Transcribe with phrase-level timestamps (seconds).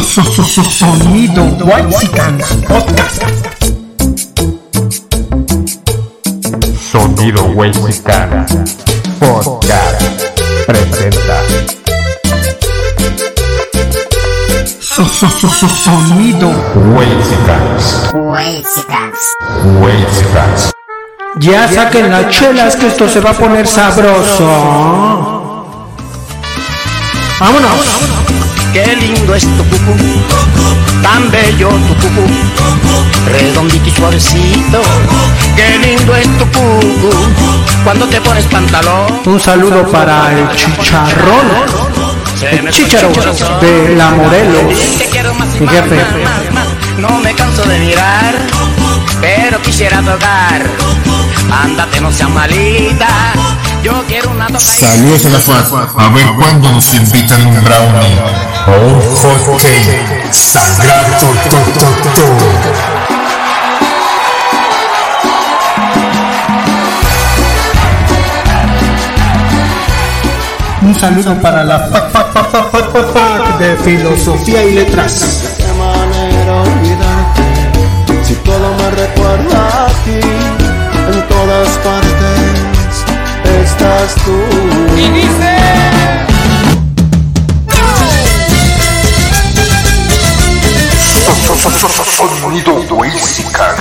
[0.00, 3.22] Sonido Whitesicans Podcast.
[6.90, 8.52] Sonido Whitesicans
[9.20, 10.02] Podcast
[10.66, 11.42] presenta
[14.80, 16.48] Sonido
[16.94, 19.36] Whitesicans Whitesicans
[21.38, 24.46] Ya saquen las chelas que esto se va a poner sabroso.
[27.38, 28.51] Vámonos.
[28.72, 29.96] Qué lindo es tu cucú,
[31.02, 32.26] tan bello tu cucú,
[33.26, 34.80] redondito y suavecito.
[35.54, 37.10] Qué lindo es tu cucú,
[37.84, 39.20] cuando te pones pantalón.
[39.26, 41.92] Un saludo para el chicharrón.
[42.40, 42.72] El
[43.14, 43.60] corazón.
[43.60, 44.64] de la Morelos.
[45.60, 46.00] Mi jefe.
[46.96, 48.34] No me canso de mirar,
[49.20, 50.66] pero quisiera tocar.
[51.62, 53.06] Ándate, no seas malita.
[53.82, 54.48] Yo quiero una.
[54.58, 55.98] Saludos a la FAT.
[55.98, 58.51] A ver cuándo nos invitan un brownie.
[58.64, 60.32] Un hot cake.
[60.32, 61.18] Sangrado.
[61.18, 62.26] to, to, to, to.
[70.82, 75.54] Un saludo para la fac, fac, fac, de filosofía y letras.
[75.56, 77.42] qué manera olvidarte
[78.22, 80.20] si todo me recuerda a ti
[81.12, 83.04] en todas partes
[83.64, 84.36] estás tú
[91.62, 93.78] Sonido Whitesicans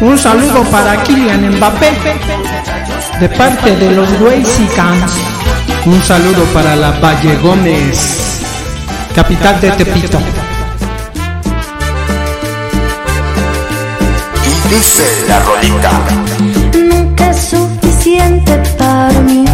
[0.00, 2.35] Un saludo para Kylian Mbappé
[3.20, 5.12] de parte de los Whitesicans.
[5.86, 8.42] Un saludo para la Valle Gómez,
[9.14, 10.18] capital de Tepito.
[14.44, 15.90] Y dice la rolita.
[16.74, 19.44] nunca es suficiente para mí.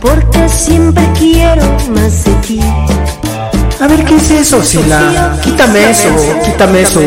[0.00, 1.62] Porque siempre quiero
[1.94, 2.60] más de ti.
[3.80, 5.38] A ver, ¿qué es eso, Sila?
[5.42, 6.08] Quítame eso,
[6.44, 7.00] quítame eso.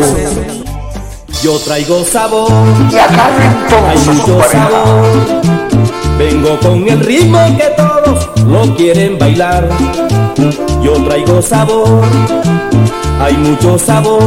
[1.44, 2.50] Yo traigo sabor,
[2.90, 5.12] Y agarren hay mucho sabor.
[6.16, 9.68] Vengo con el ritmo que todos lo quieren bailar.
[10.82, 12.00] Yo traigo sabor,
[13.20, 14.22] hay mucho sabor.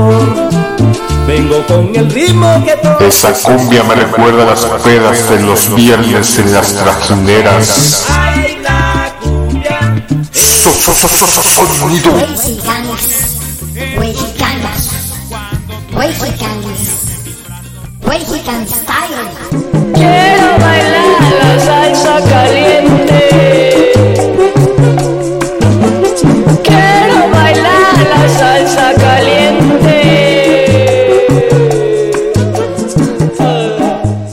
[1.26, 5.74] Vengo con el ritmo que todos Esa cumbia me recuerda a las pedas de los
[5.74, 8.06] viernes en las trajineras.
[8.12, 10.06] Ay, la cumbia.
[10.32, 12.12] So- so- so- so- so- Sonido
[15.98, 16.77] mexicanas,
[28.98, 30.08] caliente.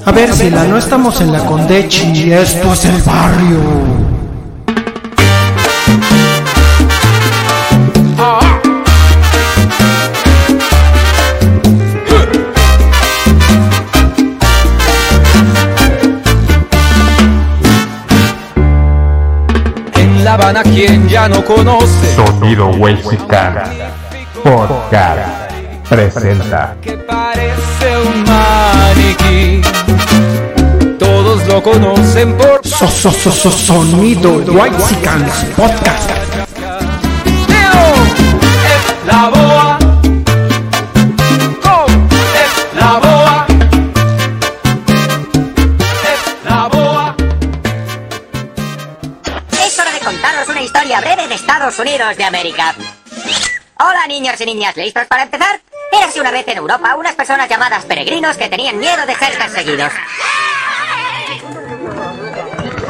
[0.05, 4.14] A ver, Sila, no estamos en la Condechi, esto es el barrio.
[20.45, 23.67] Habana quien ya no conoce Sonido Whitesicans
[24.43, 25.19] Podcast
[25.89, 29.63] presenta que parece un maniquí.
[30.99, 36.11] Todos lo conocen por So- so- so- so- sonido Whitesicans Podcast.
[39.07, 39.54] La boa.
[51.65, 52.75] Estados Unidos de América.
[53.81, 55.63] Hola niños y niñas, ¿listos para empezar?
[55.93, 59.91] Érase una vez en Europa unas personas llamadas peregrinos que tenían miedo de ser perseguidos.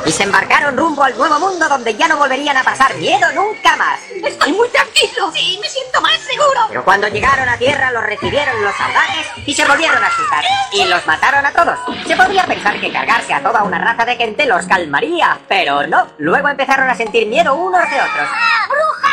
[0.06, 3.74] Y se embarcaron rumbo al nuevo mundo donde ya no volverían a pasar miedo nunca
[3.76, 4.00] más.
[4.22, 5.32] Estoy muy tranquilo.
[5.32, 6.60] Sí, me siento más seguro.
[6.68, 10.44] Pero cuando llegaron a tierra los recibieron los salvajes y se volvieron a asustar.
[10.72, 11.78] Y los mataron a todos.
[12.06, 16.08] Se podría pensar que cargarse a toda una raza de gente los calmaría, pero no.
[16.18, 18.28] Luego empezaron a sentir miedo unos de otros.
[18.68, 19.03] ¡Bruja!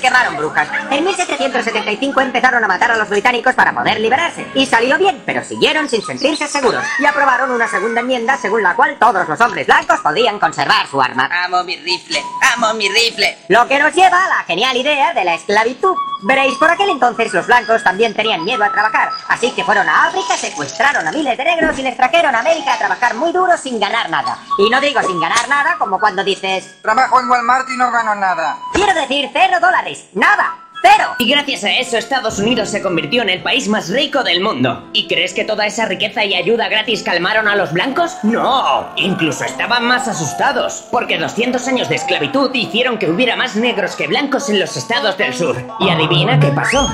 [0.00, 0.68] Quemaron brujas.
[0.90, 4.46] En 1775 empezaron a matar a los británicos para poder liberarse.
[4.54, 6.84] Y salió bien, pero siguieron sin sentirse seguros.
[6.98, 11.00] Y aprobaron una segunda enmienda según la cual todos los hombres blancos podían conservar su
[11.00, 11.28] arma.
[11.44, 12.22] Amo mi rifle,
[12.54, 13.38] amo mi rifle.
[13.48, 15.94] Lo que nos lleva a la genial idea de la esclavitud.
[16.24, 19.10] Veréis, por aquel entonces los blancos también tenían miedo a trabajar.
[19.28, 22.74] Así que fueron a África, secuestraron a miles de negros y les trajeron a América
[22.74, 24.38] a trabajar muy duro sin ganar nada.
[24.56, 26.80] Y no digo sin ganar nada como cuando dices...
[26.80, 28.56] Trabajo en Walmart y no gano nada.
[28.72, 29.81] Quiero decir cero dólares.
[30.14, 30.58] Nada.
[30.82, 31.14] ¡Cero!
[31.18, 34.88] Y gracias a eso Estados Unidos se convirtió en el país más rico del mundo.
[34.92, 38.16] ¿Y crees que toda esa riqueza y ayuda gratis calmaron a los blancos?
[38.24, 43.94] No, incluso estaban más asustados, porque 200 años de esclavitud hicieron que hubiera más negros
[43.94, 45.56] que blancos en los estados del sur.
[45.78, 46.88] ¿Y adivina qué pasó?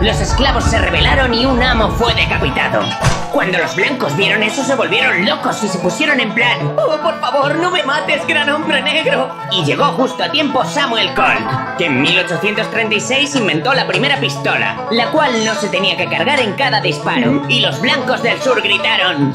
[0.00, 2.82] Los esclavos se rebelaron y un amo fue decapitado.
[3.32, 7.18] Cuando los blancos vieron eso se volvieron locos y se pusieron en plan, oh, por
[7.20, 9.34] favor, no me mates, gran hombre negro.
[9.50, 15.10] Y llegó justo a tiempo Samuel Colt, que en 1836 inventó la primera pistola, la
[15.10, 17.42] cual no se tenía que cargar en cada disparo.
[17.48, 19.32] Y los blancos del sur gritaron.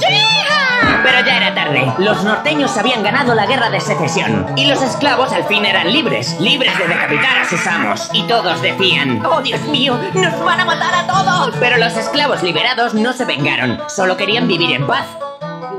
[1.04, 1.94] Pero ya era tarde.
[1.98, 4.46] Los norteños habían ganado la guerra de secesión.
[4.56, 8.10] Y los esclavos al fin eran libres, libres de decapitar a sus amos.
[8.14, 9.98] Y todos decían, ¡Oh, Dios mío!
[10.14, 11.56] ¡Nos van a matar a todos!
[11.60, 15.06] Pero los esclavos liberados no se vengaron, solo querían vivir en paz.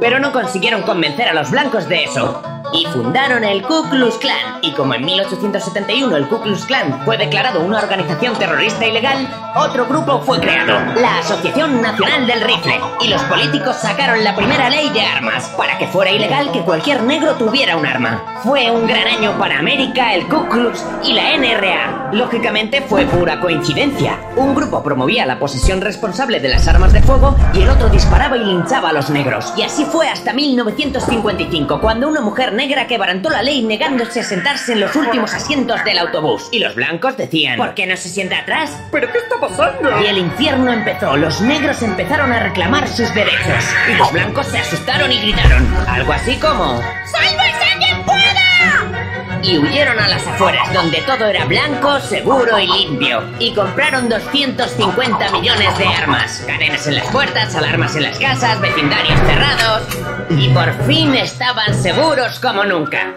[0.00, 2.42] Pero no consiguieron convencer a los blancos de eso.
[2.74, 4.58] Y fundaron el Ku Klux Klan.
[4.62, 9.84] Y como en 1871 el Ku Klux Klan fue declarado una organización terrorista ilegal, otro
[9.86, 12.80] grupo fue creado, la Asociación Nacional del Rifle.
[13.02, 17.02] Y los políticos sacaron la primera ley de armas para que fuera ilegal que cualquier
[17.02, 18.40] negro tuviera un arma.
[18.42, 22.10] Fue un gran año para América, el Ku Klux y la NRA.
[22.12, 24.18] Lógicamente fue pura coincidencia.
[24.36, 28.38] Un grupo promovía la posesión responsable de las armas de fuego y el otro disparaba
[28.38, 29.52] y linchaba a los negros.
[29.58, 34.72] Y así fue hasta 1955, cuando una mujer negra quebrantó la ley negándose a sentarse
[34.72, 36.48] en los últimos asientos del autobús.
[36.50, 38.70] Y los blancos decían, ¿por qué no se sienta atrás?
[38.90, 40.00] ¿Pero qué está pasando?
[40.02, 41.16] Y el infierno empezó.
[41.16, 43.64] Los negros empezaron a reclamar sus derechos.
[43.92, 45.66] Y los blancos se asustaron y gritaron.
[45.88, 46.80] Algo así como...
[47.04, 49.01] ¡Sálvese quien pueda!
[49.42, 53.22] Y huyeron a las afueras, donde todo era blanco, seguro y limpio.
[53.40, 56.44] Y compraron 250 millones de armas.
[56.46, 59.82] Cadenas en las puertas, alarmas en las casas, vecindarios cerrados.
[60.30, 63.12] Y por fin estaban seguros como nunca.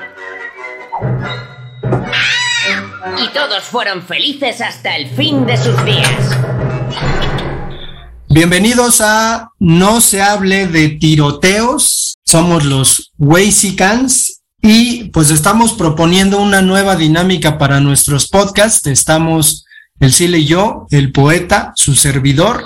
[3.23, 6.37] Y todos fueron felices hasta el fin de sus días.
[8.29, 12.15] Bienvenidos a No se hable de tiroteos.
[12.25, 14.34] Somos los Weisicans
[14.67, 18.87] y pues estamos proponiendo una nueva dinámica para nuestros podcasts.
[18.87, 19.63] Estamos
[19.99, 22.63] el Cile y yo, el poeta, su servidor,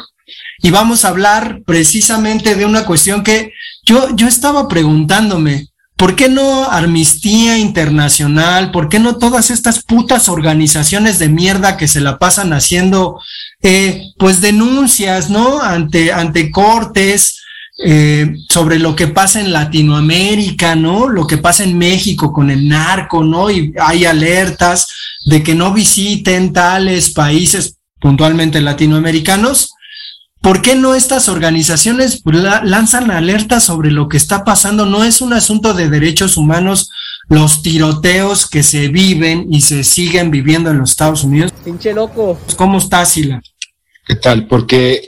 [0.62, 3.52] y vamos a hablar precisamente de una cuestión que
[3.86, 5.68] yo, yo estaba preguntándome.
[5.98, 8.72] ¿Por qué no Amnistía Internacional?
[8.72, 13.20] ¿Por qué no todas estas putas organizaciones de mierda que se la pasan haciendo,
[13.62, 15.62] eh, pues denuncias, ¿no?
[15.62, 17.42] Ante, ante cortes,
[17.86, 21.08] eh, sobre lo que pasa en Latinoamérica, ¿no?
[21.08, 23.50] Lo que pasa en México con el narco, ¿no?
[23.50, 24.88] Y hay alertas
[25.26, 29.72] de que no visiten tales países puntualmente latinoamericanos.
[30.42, 34.86] ¿Por qué no estas organizaciones la- lanzan alertas sobre lo que está pasando?
[34.86, 36.90] No es un asunto de derechos humanos
[37.28, 41.54] los tiroteos que se viven y se siguen viviendo en los Estados Unidos.
[41.64, 42.40] Pinche loco.
[42.56, 43.42] ¿Cómo está, Sila?
[44.06, 44.48] ¿Qué tal?
[44.48, 45.02] Porque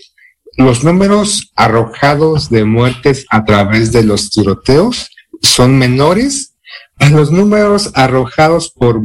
[0.66, 5.10] los números arrojados de muertes a través de los tiroteos
[5.42, 6.56] son menores
[7.00, 9.02] a los números arrojados por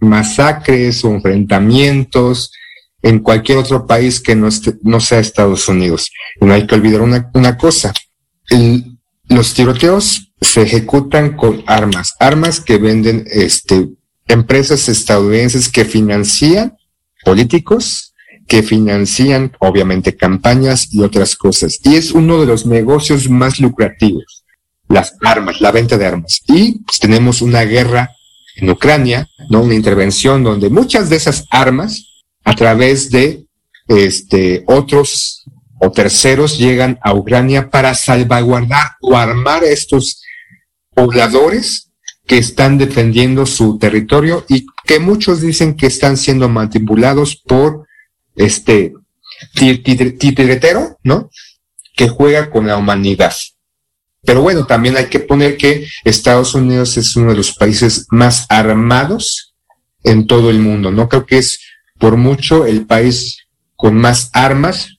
[0.00, 2.52] masacres o enfrentamientos
[3.02, 4.48] en cualquier otro país que no,
[4.82, 6.10] no sea Estados Unidos.
[6.40, 7.92] Y no hay que olvidar una, cosa.
[9.28, 13.90] Los tiroteos se ejecutan con armas, armas que venden este,
[14.26, 16.76] empresas estadounidenses que financian
[17.24, 18.13] políticos,
[18.46, 21.78] que financian obviamente campañas y otras cosas.
[21.82, 24.44] Y es uno de los negocios más lucrativos,
[24.88, 26.40] las armas, la venta de armas.
[26.46, 28.10] Y pues, tenemos una guerra
[28.56, 29.62] en Ucrania, ¿no?
[29.62, 33.46] Una intervención donde muchas de esas armas, a través de
[33.88, 35.44] este, otros
[35.80, 40.22] o terceros, llegan a Ucrania para salvaguardar o armar estos
[40.94, 41.90] pobladores
[42.26, 47.83] que están defendiendo su territorio y que muchos dicen que están siendo manipulados por
[48.36, 48.92] este
[49.54, 51.30] ti- ti- titiretero, ¿no?
[51.96, 53.34] Que juega con la humanidad.
[54.22, 58.46] Pero bueno, también hay que poner que Estados Unidos es uno de los países más
[58.48, 59.54] armados
[60.02, 61.08] en todo el mundo, ¿no?
[61.08, 61.60] Creo que es
[61.98, 63.38] por mucho el país
[63.76, 64.96] con más armas,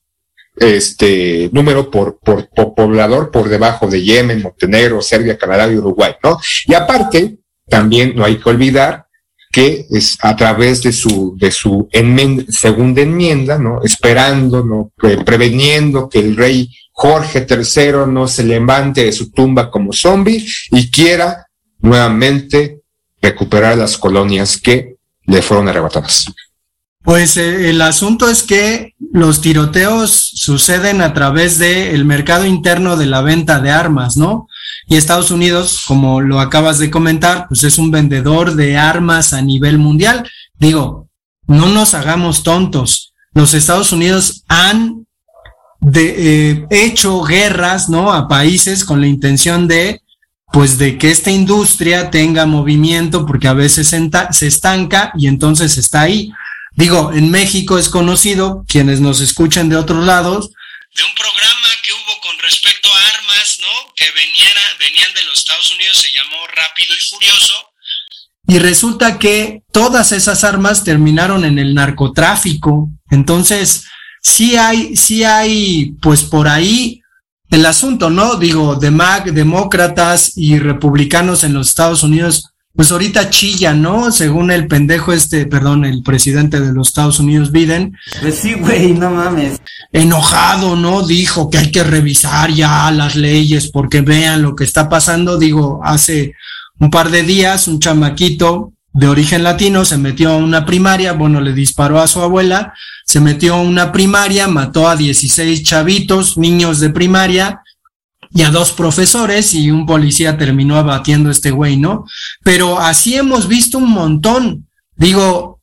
[0.58, 6.14] este número por, por, por poblador por debajo de Yemen, Montenegro, Serbia, Canadá y Uruguay,
[6.24, 6.40] ¿no?
[6.68, 9.05] Y aparte, también no hay que olvidar
[9.56, 11.88] que es a través de su, de su
[12.50, 13.82] segunda enmienda, ¿no?
[13.84, 14.92] Esperando, ¿no?
[14.98, 20.46] Pre- preveniendo que el rey Jorge III no se levante de su tumba como zombie
[20.72, 21.48] y quiera
[21.80, 22.82] nuevamente
[23.22, 24.96] recuperar las colonias que
[25.26, 26.26] le fueron arrebatadas.
[27.02, 33.06] Pues eh, el asunto es que los tiroteos suceden a través del mercado interno de
[33.06, 34.48] la venta de armas, ¿no?
[34.88, 39.42] Y Estados Unidos, como lo acabas de comentar, pues es un vendedor de armas a
[39.42, 40.30] nivel mundial.
[40.60, 41.10] Digo,
[41.48, 43.14] no nos hagamos tontos.
[43.34, 45.06] Los Estados Unidos han
[45.94, 48.14] eh, hecho guerras, ¿no?
[48.14, 50.02] A países con la intención de,
[50.52, 56.02] pues, de que esta industria tenga movimiento, porque a veces se estanca y entonces está
[56.02, 56.32] ahí.
[56.74, 60.52] Digo, en México es conocido, quienes nos escuchan de otros lados,
[60.96, 63.94] de un programa que hubo con respecto a armas, ¿no?
[65.40, 67.54] Estados Unidos, se llamó Rápido y Furioso.
[68.48, 72.90] Y resulta que todas esas armas terminaron en el narcotráfico.
[73.10, 73.86] Entonces,
[74.22, 77.02] sí hay, sí hay, pues por ahí
[77.50, 78.36] el asunto, ¿no?
[78.36, 78.92] Digo, de
[79.32, 84.12] demócratas y republicanos en los Estados Unidos, pues ahorita chillan, ¿no?
[84.12, 87.98] Según el pendejo este, perdón, el presidente de los Estados Unidos, Biden.
[88.22, 89.62] Pues sí, güey, no mames.
[89.94, 91.06] Enojado, ¿no?
[91.06, 95.38] Dijo que hay que revisar ya las leyes porque vean lo que está pasando.
[95.38, 96.34] Digo, hace
[96.80, 101.42] un par de días un chamaquito de origen latino se metió a una primaria, bueno,
[101.42, 102.74] le disparó a su abuela,
[103.06, 107.62] se metió a una primaria, mató a 16 chavitos, niños de primaria,
[108.36, 112.06] y a dos profesores y un policía terminó abatiendo este güey, ¿no?
[112.44, 114.68] Pero así hemos visto un montón.
[114.98, 115.62] Digo,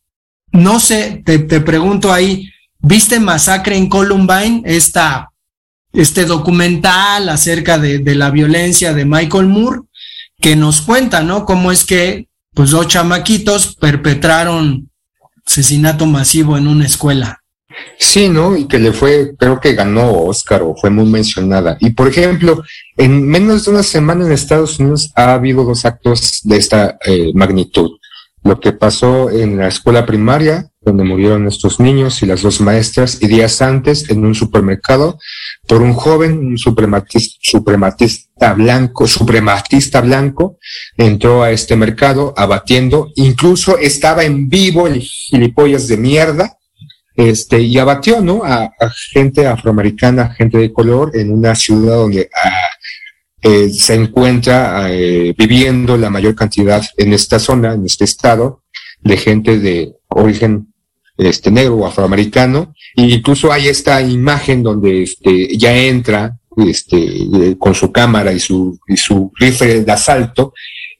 [0.52, 2.50] no sé, te, te pregunto ahí,
[2.80, 4.62] ¿viste Masacre en Columbine?
[4.64, 5.28] Esta,
[5.92, 9.80] este documental acerca de, de la violencia de Michael Moore,
[10.40, 11.44] que nos cuenta, ¿no?
[11.44, 14.90] Cómo es que, pues, dos chamaquitos perpetraron
[15.46, 17.41] asesinato masivo en una escuela.
[17.98, 18.56] Sí, ¿no?
[18.56, 21.76] Y que le fue, creo que ganó Oscar o fue muy mencionada.
[21.80, 22.62] Y por ejemplo,
[22.96, 27.32] en menos de una semana en Estados Unidos ha habido dos actos de esta eh,
[27.34, 27.90] magnitud.
[28.44, 33.22] Lo que pasó en la escuela primaria, donde murieron estos niños y las dos maestras,
[33.22, 35.18] y días antes en un supermercado
[35.68, 40.58] por un joven, un suprematista, suprematista blanco, suprematista blanco,
[40.96, 46.58] entró a este mercado abatiendo, incluso estaba en vivo el gilipollas de mierda,
[47.14, 48.42] este, y abatió, ¿no?
[48.44, 48.70] A,
[49.12, 52.70] gente afroamericana, gente de color, en una ciudad donde ah,
[53.42, 58.62] eh, se encuentra eh, viviendo la mayor cantidad en esta zona, en este estado,
[59.00, 60.72] de gente de origen
[61.18, 67.56] este negro o afroamericano, e incluso hay esta imagen donde este ya entra este eh,
[67.58, 70.52] con su cámara y su y su rifle de asalto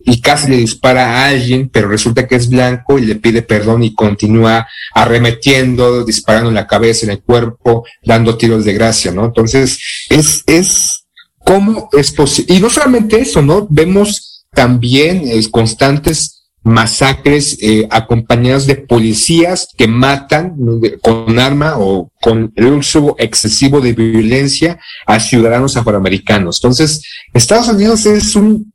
[0.04, 3.82] y casi le dispara a alguien, pero resulta que es blanco y le pide perdón
[3.82, 9.26] y continúa arremetiendo, disparando en la cabeza, en el cuerpo, dando tiros de gracia, ¿no?
[9.26, 9.78] Entonces,
[10.09, 11.04] es, es,
[11.38, 12.54] ¿cómo es posible?
[12.54, 13.66] Y no solamente eso, ¿no?
[13.71, 20.56] Vemos también eh, constantes masacres eh, acompañadas de policías que matan
[21.00, 26.59] con arma o con el uso excesivo de violencia a ciudadanos afroamericanos.
[26.59, 27.02] Entonces,
[27.35, 28.71] Estados Unidos es un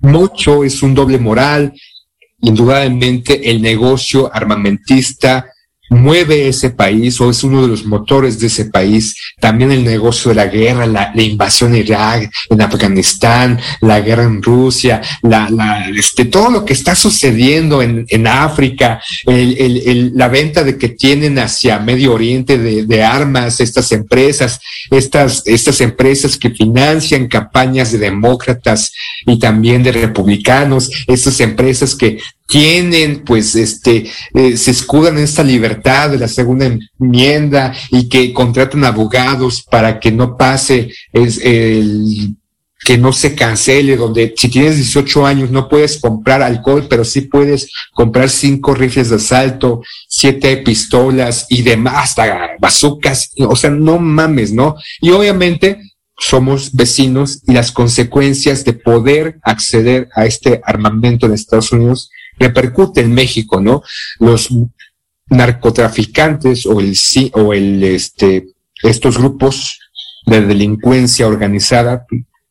[0.00, 1.72] mucho, es un doble moral.
[2.40, 5.50] Indudablemente el negocio armamentista
[5.90, 9.14] mueve ese país o es uno de los motores de ese país.
[9.40, 14.42] También el negocio de la guerra, la, invasión en Irak, en Afganistán, la guerra en
[14.42, 20.12] Rusia, la, la, este, todo lo que está sucediendo en, en África, el, el, el,
[20.14, 25.80] la venta de que tienen hacia Medio Oriente de, de armas estas empresas, estas, estas
[25.80, 28.92] empresas que financian campañas de demócratas
[29.26, 32.18] y también de republicanos, estas empresas que
[32.48, 36.66] tienen, pues, este, eh, se escudan en esta libertad de la segunda
[36.98, 42.34] enmienda y que contratan abogados para que no pase es, el
[42.84, 47.22] que no se cancele, donde si tienes 18 años no puedes comprar alcohol, pero sí
[47.22, 53.98] puedes comprar cinco rifles de asalto, siete pistolas y demás, hasta bazucas, o sea, no
[53.98, 54.76] mames, ¿no?
[55.02, 55.82] Y obviamente
[56.16, 63.00] somos vecinos y las consecuencias de poder acceder a este armamento en Estados Unidos repercute
[63.00, 63.82] en México, ¿no?
[64.18, 64.48] Los
[65.26, 66.96] narcotraficantes o el
[67.32, 68.46] o el este
[68.82, 69.78] estos grupos
[70.26, 72.06] de delincuencia organizada,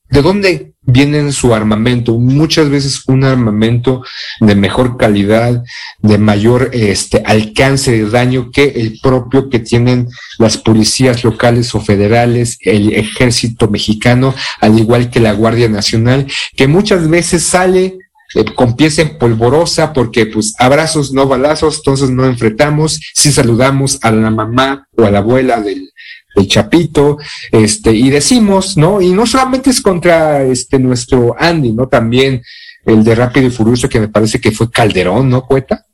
[0.10, 2.18] ¿de dónde vienen su armamento?
[2.18, 4.04] Muchas veces un armamento
[4.40, 5.64] de mejor calidad,
[6.00, 10.08] de mayor este alcance de daño que el propio que tienen
[10.40, 16.68] las policías locales o federales, el ejército mexicano, al igual que la Guardia Nacional, que
[16.68, 17.98] muchas veces sale
[18.36, 24.00] eh, con pies en polvorosa, porque pues abrazos, no balazos, entonces no enfrentamos, si saludamos
[24.02, 25.92] a la mamá o a la abuela del,
[26.36, 27.18] del Chapito,
[27.52, 29.02] este, y decimos, ¿no?
[29.02, 31.88] Y no solamente es contra este nuestro Andy, ¿no?
[31.88, 32.42] También
[32.86, 35.86] el de Rápido y Furioso, que me parece que fue Calderón, ¿no, Cueta?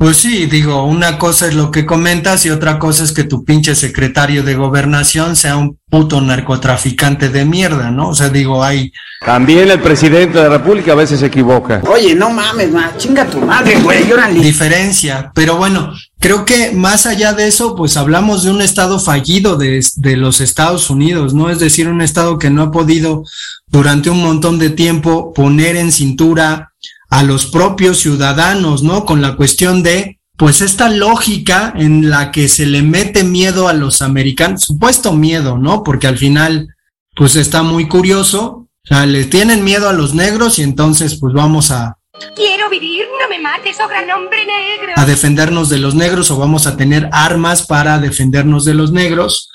[0.00, 3.44] Pues sí, digo, una cosa es lo que comentas y otra cosa es que tu
[3.44, 8.08] pinche secretario de gobernación sea un puto narcotraficante de mierda, ¿no?
[8.08, 8.92] O sea, digo, hay...
[9.26, 11.82] También el presidente de la República a veces se equivoca.
[11.86, 14.40] Oye, no mames, ma, chinga tu madre, güey, órale.
[14.40, 19.56] Diferencia, pero bueno, creo que más allá de eso, pues hablamos de un estado fallido
[19.58, 21.50] de, de los Estados Unidos, ¿no?
[21.50, 23.24] Es decir, un estado que no ha podido
[23.66, 26.69] durante un montón de tiempo poner en cintura
[27.10, 29.04] a los propios ciudadanos, ¿no?
[29.04, 33.72] Con la cuestión de, pues esta lógica en la que se le mete miedo a
[33.72, 35.82] los americanos, supuesto miedo, ¿no?
[35.82, 36.68] Porque al final,
[37.14, 41.34] pues está muy curioso, o sea, le tienen miedo a los negros y entonces, pues
[41.34, 41.98] vamos a,
[42.36, 44.92] Quiero vivir, no me mates, oh gran hombre negro.
[44.96, 49.50] a defendernos de los negros o vamos a tener armas para defendernos de los negros.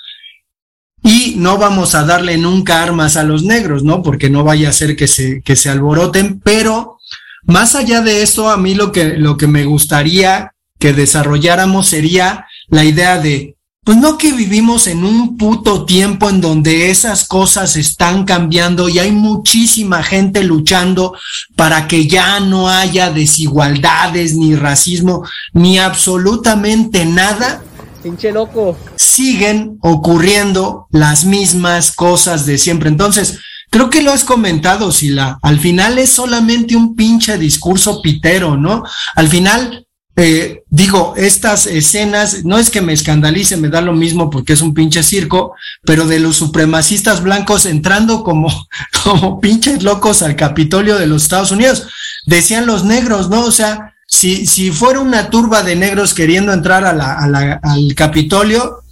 [1.03, 4.01] Y no vamos a darle nunca armas a los negros, ¿no?
[4.01, 6.97] Porque no vaya a ser que se, que se alboroten, pero
[7.45, 12.47] más allá de esto, a mí lo que, lo que me gustaría que desarrolláramos sería
[12.67, 17.75] la idea de, pues no que vivimos en un puto tiempo en donde esas cosas
[17.75, 21.15] están cambiando y hay muchísima gente luchando
[21.55, 25.23] para que ya no haya desigualdades, ni racismo,
[25.53, 27.63] ni absolutamente nada.
[28.01, 28.75] Pinche loco.
[28.95, 32.89] Siguen ocurriendo las mismas cosas de siempre.
[32.89, 33.39] Entonces,
[33.75, 35.37] Creo que lo has comentado, Sila.
[35.41, 38.85] Al final es solamente un pinche discurso pitero, ¿no?
[39.15, 44.29] Al final, eh, digo, estas escenas, no es que me escandalice, me da lo mismo
[44.29, 48.47] porque es un pinche circo, pero de los supremacistas blancos entrando como,
[49.03, 51.85] como pinches locos al Capitolio de los Estados Unidos.
[52.27, 53.41] Decían los negros, ¿no?
[53.41, 58.83] O sea, si, si fuera una turba de negros queriendo entrar a la, al Capitolio,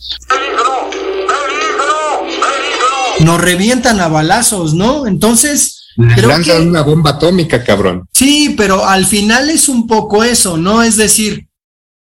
[3.24, 5.08] nos revientan a balazos, ¿no?
[5.08, 8.08] Entonces, creo Lanzan que una bomba atómica, cabrón.
[8.12, 10.84] sí, pero al final es un poco eso, ¿no?
[10.84, 11.48] Es decir,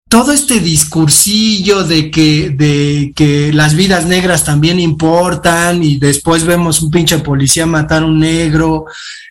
[0.09, 6.83] todo este discursillo de que, de que las vidas negras también importan y después vemos
[6.83, 8.85] un pinche policía matar a un negro,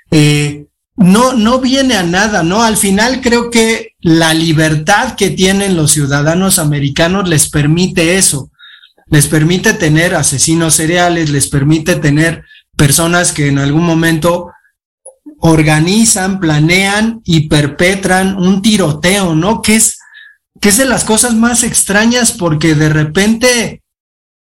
[0.09, 0.65] eh,
[0.97, 2.63] no, no viene a nada, ¿no?
[2.63, 8.50] Al final creo que la libertad que tienen los ciudadanos americanos les permite eso
[9.11, 12.45] les permite tener asesinos seriales, les permite tener
[12.77, 14.51] personas que en algún momento
[15.39, 19.61] organizan, planean y perpetran un tiroteo, ¿no?
[19.61, 19.99] Que es,
[20.61, 23.83] que es de las cosas más extrañas porque de repente,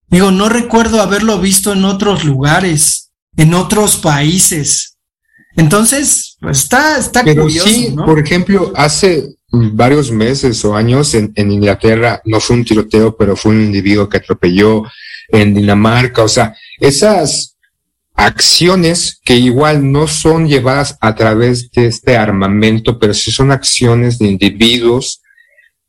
[0.09, 4.99] digo, no recuerdo haberlo visto en otros lugares, en otros países.
[5.57, 8.05] Entonces, pues está, está Pero curioso, sí, ¿no?
[8.05, 13.53] por ejemplo, hace varios meses o años en, Inglaterra no fue un tiroteo, pero fue
[13.53, 14.85] un individuo que atropelló
[15.29, 16.23] en Dinamarca.
[16.23, 17.57] O sea, esas
[18.15, 24.19] acciones que igual no son llevadas a través de este armamento, pero sí son acciones
[24.19, 25.23] de individuos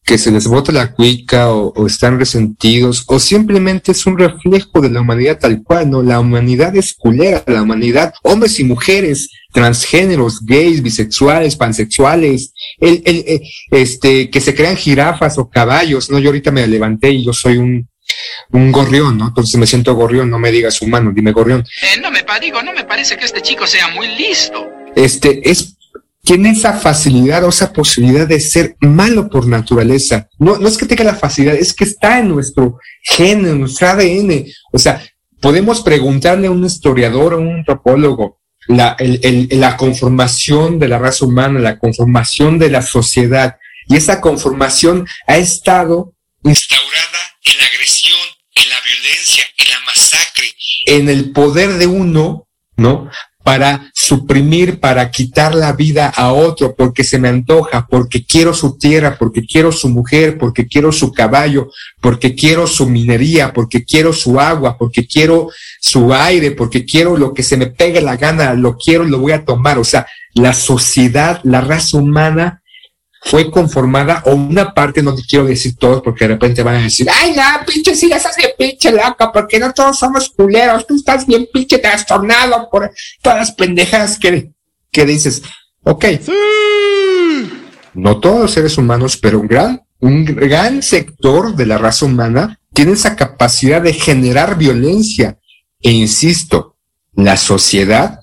[0.09, 4.81] que se les bota la cuica o, o están resentidos o simplemente es un reflejo
[4.81, 6.01] de la humanidad tal cual, ¿no?
[6.01, 13.17] La humanidad es culera, la humanidad, hombres y mujeres, transgéneros, gays, bisexuales, pansexuales, el, el,
[13.27, 16.17] eh, este, que se crean jirafas o caballos, ¿no?
[16.17, 17.87] Yo ahorita me levanté y yo soy un,
[18.49, 19.27] un gorrión, ¿no?
[19.27, 21.63] Entonces me siento gorrión, no me digas humano, dime gorrión.
[21.83, 24.67] Eh, no me digo, no me parece que este chico sea muy listo.
[24.95, 25.77] Este, es,
[26.29, 30.29] tiene esa facilidad o esa posibilidad de ser malo por naturaleza.
[30.37, 33.87] No, no es que tenga la facilidad, es que está en nuestro gen, en nuestro
[33.87, 34.45] ADN.
[34.71, 35.03] O sea,
[35.41, 38.95] podemos preguntarle a un historiador, a un antropólogo, la,
[39.75, 43.57] conformación de la raza humana, la conformación de la sociedad.
[43.87, 46.13] Y esa conformación ha estado
[46.43, 48.21] instaurada en la agresión,
[48.53, 50.45] en la violencia, en la masacre,
[50.85, 53.09] en el poder de uno, ¿no?
[53.49, 58.77] Para suprimir, para quitar la vida a otro, porque se me antoja, porque quiero su
[58.77, 64.13] tierra, porque quiero su mujer, porque quiero su caballo, porque quiero su minería, porque quiero
[64.13, 65.49] su agua, porque quiero
[65.81, 69.31] su aire, porque quiero lo que se me pegue la gana, lo quiero lo voy
[69.31, 69.79] a tomar.
[69.79, 72.62] O sea, la sociedad, la raza humana
[73.21, 76.84] fue conformada, o una parte, no te quiero decir todos, porque de repente van a
[76.84, 80.95] decir, ay, no, pinche, sí, estás bien pinche loca, porque no todos somos culeros, tú
[80.95, 84.51] estás bien pinche trastornado por todas las pendejas que,
[84.91, 85.41] que dices.
[85.84, 86.05] Ok.
[87.93, 92.60] No todos los seres humanos, pero un gran, un gran sector de la raza humana
[92.73, 95.38] tiene esa capacidad de generar violencia.
[95.82, 96.77] E insisto,
[97.13, 98.19] la sociedad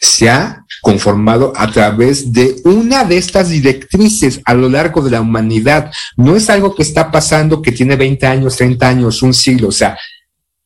[0.00, 5.22] se ha conformado a través de una de estas directrices a lo largo de la
[5.22, 5.90] humanidad.
[6.16, 9.68] No es algo que está pasando que tiene 20 años, 30 años, un siglo.
[9.68, 9.96] O sea,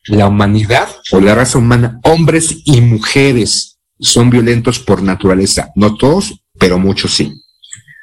[0.06, 5.70] la humanidad o la raza humana, hombres y mujeres, son violentos por naturaleza.
[5.74, 7.32] No todos, pero muchos sí.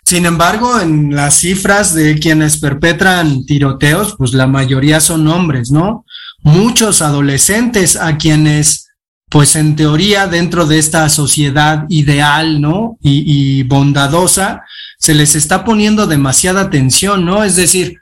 [0.06, 6.06] Sin embargo, en las cifras de quienes perpetran tiroteos, pues la mayoría son hombres, ¿no?
[6.42, 8.90] Muchos adolescentes a quienes,
[9.34, 13.00] pues en teoría, dentro de esta sociedad ideal, ¿no?
[13.02, 14.62] Y, bondadosa,
[15.00, 17.44] se les está poniendo demasiada atención, ¿no?
[17.44, 17.98] Es decir,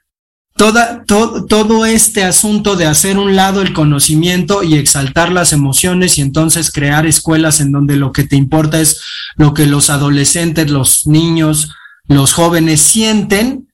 [0.58, 6.18] toda, to- todo este asunto de hacer un lado el conocimiento y exaltar las emociones
[6.18, 9.00] y entonces crear escuelas en donde lo que te importa es
[9.38, 11.72] lo que los adolescentes, los niños,
[12.10, 13.71] los jóvenes sienten,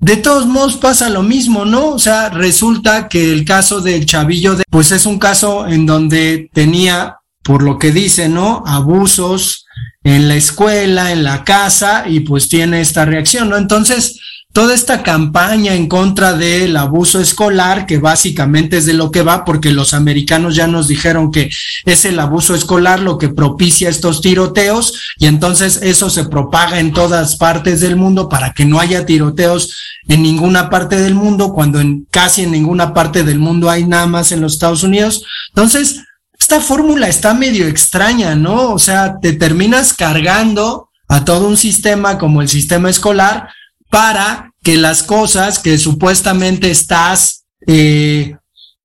[0.00, 1.90] de todos modos pasa lo mismo, ¿no?
[1.90, 6.48] O sea, resulta que el caso del chavillo, de, pues es un caso en donde
[6.54, 8.62] tenía, por lo que dice, ¿no?
[8.66, 9.66] Abusos
[10.02, 13.58] en la escuela, en la casa, y pues tiene esta reacción, ¿no?
[13.58, 14.18] Entonces,
[14.52, 19.44] toda esta campaña en contra del abuso escolar, que básicamente es de lo que va,
[19.44, 21.50] porque los americanos ya nos dijeron que
[21.84, 26.92] es el abuso escolar lo que propicia estos tiroteos, y entonces eso se propaga en
[26.92, 31.80] todas partes del mundo para que no haya tiroteos en ninguna parte del mundo, cuando
[31.80, 35.22] en casi en ninguna parte del mundo hay nada más en los Estados Unidos.
[35.50, 36.02] Entonces,
[36.38, 38.72] esta fórmula está medio extraña, ¿no?
[38.72, 43.50] O sea, te terminas cargando a todo un sistema como el sistema escolar
[43.90, 48.36] para que las cosas que supuestamente estás eh,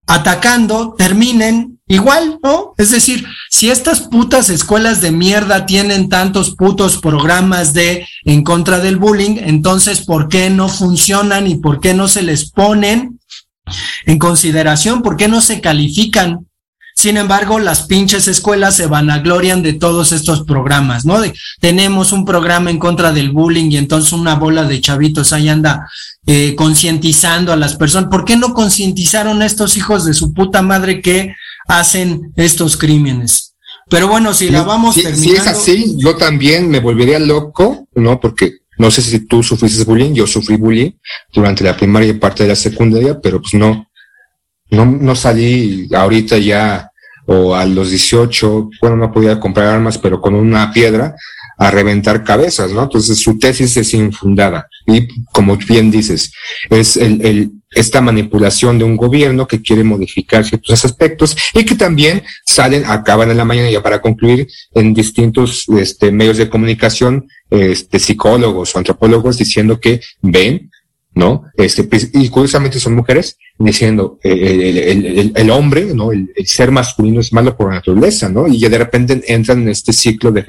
[0.07, 2.73] atacando terminen igual, ¿no?
[2.77, 8.79] Es decir, si estas putas escuelas de mierda tienen tantos putos programas de en contra
[8.79, 13.19] del bullying, entonces ¿por qué no funcionan y por qué no se les ponen
[14.05, 15.01] en consideración?
[15.01, 16.47] ¿Por qué no se califican?
[16.95, 21.19] Sin embargo, las pinches escuelas se vanaglorian de todos estos programas, ¿no?
[21.19, 25.49] De, tenemos un programa en contra del bullying y entonces una bola de chavitos ahí
[25.49, 25.89] anda
[26.25, 28.09] eh, concientizando a las personas.
[28.09, 31.35] ¿Por qué no concientizaron a estos hijos de su puta madre que
[31.67, 33.55] hacen estos crímenes?
[33.89, 35.31] Pero bueno, si la vamos si, terminando.
[35.31, 38.21] si es así, yo también me volvería loco, ¿no?
[38.21, 40.91] Porque no sé si tú sufriste bullying, yo sufrí bullying
[41.33, 43.89] durante la primaria y parte de la secundaria, pero pues no,
[44.69, 46.91] no, no salí ahorita ya
[47.27, 51.15] o a los 18, bueno, no podía comprar armas, pero con una piedra
[51.57, 52.83] a reventar cabezas, ¿no?
[52.83, 56.31] Entonces su tesis es infundada y como bien dices,
[56.69, 61.75] es el, el, esta manipulación de un gobierno que quiere modificar ciertos aspectos y que
[61.75, 67.27] también salen, acaban en la mañana ya para concluir en distintos este, medios de comunicación,
[67.49, 70.71] este, psicólogos o antropólogos diciendo que ven
[71.15, 71.45] ¿no?
[71.55, 76.11] Este, y curiosamente son mujeres diciendo eh, el, el, el, el, hombre, ¿no?
[76.11, 78.47] El, ser masculino es malo por naturaleza, ¿no?
[78.47, 80.45] Y ya de repente entran en este ciclo de,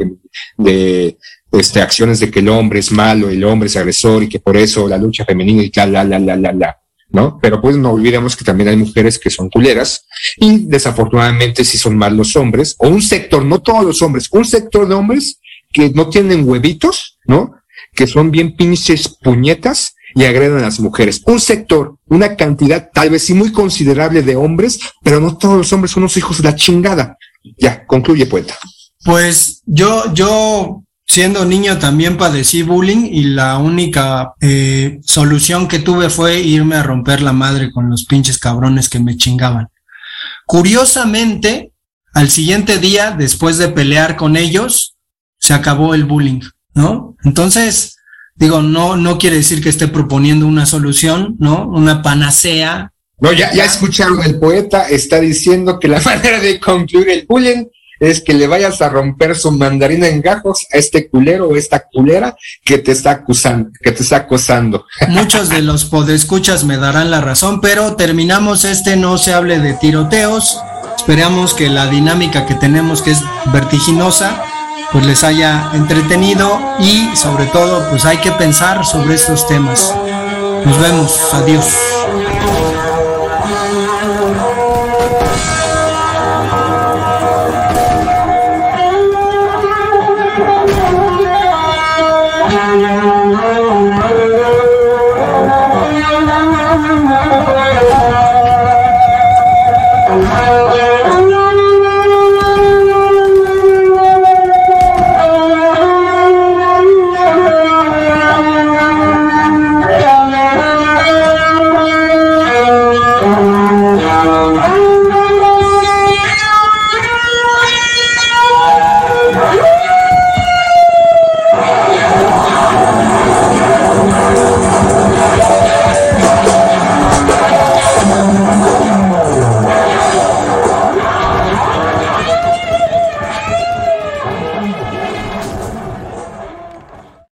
[0.58, 1.16] de
[1.52, 4.56] este, acciones de que el hombre es malo, el hombre es agresor y que por
[4.56, 6.76] eso la lucha femenina y la, la, la, la, la, la.
[7.08, 7.38] ¿No?
[7.40, 10.06] Pero pues no olvidemos que también hay mujeres que son culeras
[10.38, 14.44] y desafortunadamente si son más los hombres o un sector, no todos los hombres, un
[14.44, 15.38] sector de hombres
[15.72, 17.54] que no tienen huevitos, ¿no?
[17.94, 21.22] Que son bien pinches puñetas y agreden a las mujeres.
[21.26, 25.72] Un sector, una cantidad tal vez sí muy considerable de hombres, pero no todos los
[25.74, 27.18] hombres son unos hijos de la chingada.
[27.58, 28.54] Ya, concluye poeta.
[29.04, 36.08] Pues yo, yo siendo niño también padecí bullying y la única eh, solución que tuve
[36.08, 39.68] fue irme a romper la madre con los pinches cabrones que me chingaban.
[40.46, 41.72] Curiosamente,
[42.14, 44.96] al siguiente día, después de pelear con ellos,
[45.38, 46.40] se acabó el bullying,
[46.72, 47.16] ¿no?
[47.22, 47.95] Entonces,
[48.36, 51.66] digo, no, no quiere decir que esté proponiendo una solución, ¿no?
[51.66, 52.92] Una panacea.
[53.18, 57.64] No, ya, ya escucharon, el poeta está diciendo que la manera de concluir el bullying
[57.98, 61.84] es que le vayas a romper su mandarina en gajos a este culero o esta
[61.90, 64.84] culera que te está acusando, que te está acosando.
[65.08, 69.74] Muchos de los podescuchas me darán la razón, pero terminamos este no se hable de
[69.74, 70.60] tiroteos.
[70.96, 73.22] Esperamos que la dinámica que tenemos, que es
[73.52, 74.42] vertiginosa,
[74.92, 79.94] pues les haya entretenido y sobre todo pues hay que pensar sobre estos temas.
[80.64, 81.66] Nos vemos, adiós.